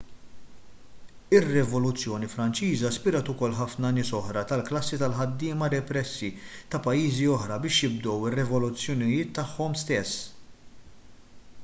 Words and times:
ir-rivoluzzjoni 1.39 2.29
franċiża 2.35 2.89
spirat 2.95 3.29
ukoll 3.33 3.53
ħafna 3.59 3.91
nies 3.97 4.09
oħra 4.19 4.41
tal-klassi 4.51 4.99
tal-ħaddiema 5.03 5.69
repressi 5.73 6.29
ta' 6.75 6.81
pajjiżi 6.87 7.27
oħra 7.35 7.57
biex 7.67 7.83
jibdew 7.89 8.27
ir-revoluzzjonijiet 8.31 9.37
tagħhom 9.41 9.77
stess 9.83 10.19